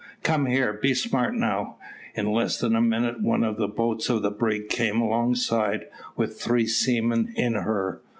"Come 0.23 0.47
here; 0.47 0.73
be 0.73 0.95
smart 0.95 1.35
now." 1.35 1.77
In 2.15 2.31
less 2.31 2.59
than 2.59 2.75
a 2.75 2.81
minute 2.81 3.21
one 3.21 3.43
of 3.43 3.57
the 3.57 3.67
boats 3.67 4.09
of 4.09 4.23
the 4.23 4.31
brig 4.31 4.67
came 4.67 4.99
alongside 4.99 5.85
with 6.15 6.41
three 6.41 6.65
seamen 6.65 7.31
in 7.37 7.53
her. 7.53 8.01